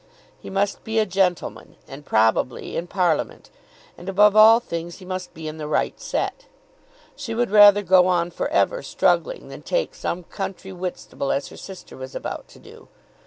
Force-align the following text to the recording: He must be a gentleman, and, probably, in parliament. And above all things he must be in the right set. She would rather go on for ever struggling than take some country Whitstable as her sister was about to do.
He 0.39 0.49
must 0.49 0.83
be 0.83 0.97
a 0.97 1.05
gentleman, 1.05 1.75
and, 1.87 2.03
probably, 2.03 2.75
in 2.75 2.87
parliament. 2.87 3.51
And 3.95 4.09
above 4.09 4.35
all 4.35 4.59
things 4.59 4.97
he 4.97 5.05
must 5.05 5.31
be 5.35 5.47
in 5.47 5.59
the 5.59 5.67
right 5.67 5.99
set. 6.01 6.47
She 7.15 7.35
would 7.35 7.51
rather 7.51 7.83
go 7.83 8.07
on 8.07 8.31
for 8.31 8.47
ever 8.47 8.81
struggling 8.81 9.49
than 9.49 9.61
take 9.61 9.93
some 9.93 10.23
country 10.23 10.73
Whitstable 10.73 11.31
as 11.31 11.49
her 11.49 11.57
sister 11.57 11.95
was 11.95 12.15
about 12.15 12.47
to 12.47 12.57
do. 12.57 12.87